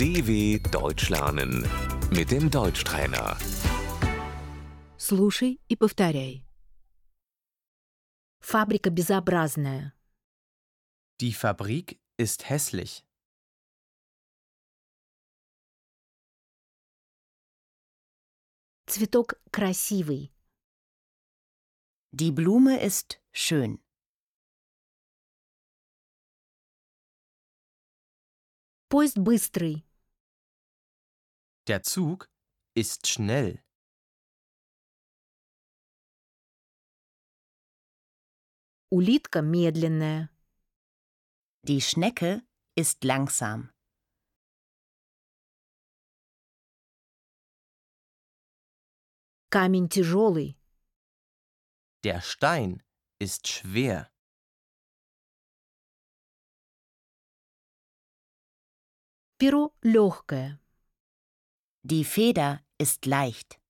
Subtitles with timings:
[0.00, 1.66] DW Deutsch lernen
[2.10, 3.36] mit dem Deutschtrainer.
[4.98, 6.44] Слушай и повторяй.
[8.40, 9.92] Фабрика безобразная.
[11.20, 13.04] Die Fabrik ist hässlich.
[18.86, 20.32] Цветок красивый.
[22.12, 23.80] Die Blume ist schön.
[28.88, 29.84] Поезд быстрый.
[31.66, 32.28] Der Zug
[32.74, 33.62] ist schnell.
[38.88, 40.30] Улитка медленная.
[41.62, 43.72] Die Schnecke ist langsam.
[49.50, 50.56] Камень тяжелый.
[52.04, 52.82] Der Stein
[53.18, 54.12] ist schwer.
[59.38, 60.59] Перо легкое.
[61.82, 63.60] Die Feder ist leicht.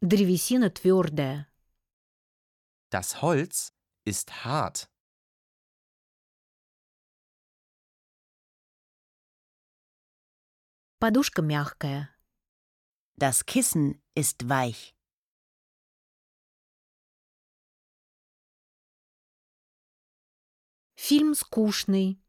[0.00, 1.46] Древесина твердая.
[2.90, 4.88] Das Holz ist hart.
[11.00, 12.08] Подушка мягкая.
[13.16, 14.96] Das Kissen ist weich.
[20.96, 22.20] Фильм скучный.